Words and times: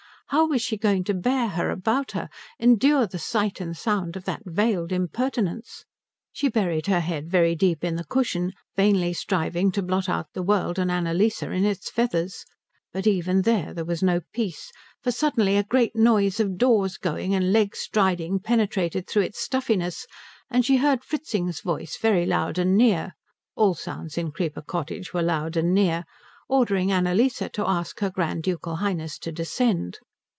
How 0.31 0.47
was 0.47 0.61
she 0.61 0.77
going 0.77 1.03
to 1.03 1.13
bear 1.13 1.49
her 1.49 1.69
about 1.69 2.13
her, 2.13 2.29
endure 2.57 3.05
the 3.05 3.19
sight 3.19 3.59
and 3.59 3.75
sound 3.75 4.15
of 4.15 4.23
that 4.23 4.43
veiled 4.45 4.93
impertinence? 4.93 5.83
She 6.31 6.47
buried 6.47 6.87
her 6.87 7.01
head 7.01 7.29
very 7.29 7.53
deep 7.53 7.83
in 7.83 7.97
the 7.97 8.05
cushion, 8.05 8.53
vainly 8.77 9.11
striving 9.11 9.73
to 9.73 9.81
blot 9.81 10.07
out 10.07 10.27
the 10.31 10.41
world 10.41 10.79
and 10.79 10.89
Annalise 10.89 11.43
in 11.43 11.65
its 11.65 11.89
feathers, 11.89 12.45
but 12.93 13.05
even 13.05 13.41
there 13.41 13.73
there 13.73 13.83
was 13.83 14.01
no 14.01 14.21
peace, 14.31 14.71
for 15.03 15.11
suddenly 15.11 15.57
a 15.57 15.65
great 15.65 15.97
noise 15.97 16.39
of 16.39 16.57
doors 16.57 16.95
going 16.95 17.35
and 17.35 17.51
legs 17.51 17.79
striding 17.79 18.39
penetrated 18.39 19.07
through 19.09 19.23
its 19.23 19.39
stuffiness 19.41 20.07
and 20.49 20.63
she 20.63 20.77
heard 20.77 21.03
Fritzing's 21.03 21.59
voice 21.59 21.97
very 21.97 22.25
loud 22.25 22.57
and 22.57 22.77
near 22.77 23.15
all 23.57 23.73
sounds 23.73 24.17
in 24.17 24.31
Creeper 24.31 24.61
Cottage 24.61 25.13
were 25.13 25.21
loud 25.23 25.57
and 25.57 25.73
near 25.73 26.05
ordering 26.47 26.89
Annalise 26.89 27.39
to 27.51 27.67
ask 27.67 27.99
her 27.99 28.09
Grand 28.09 28.43
Ducal 28.43 28.77
Highness 28.77 29.17
to 29.19 29.33
descend. 29.33 29.99